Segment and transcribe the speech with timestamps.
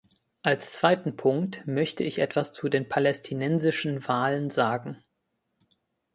[0.41, 4.97] Als zweiten Punkt möchte ich etwas zu den palästinensischen Wahlen sagen.